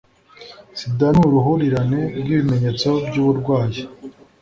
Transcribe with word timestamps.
sida 0.79 1.07
ni 1.13 1.21
uruhurirane 1.27 2.01
rw’ibimenyetso 2.19 2.89
by’uburwayi 3.07 3.81